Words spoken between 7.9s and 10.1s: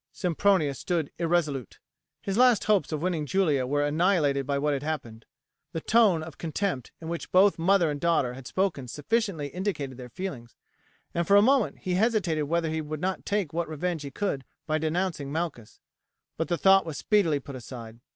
and daughter had spoken sufficiently indicated their